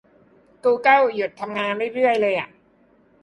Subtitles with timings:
[0.63, 2.47] กูเกิลหยุดทำงานเรื่อยเรื่อย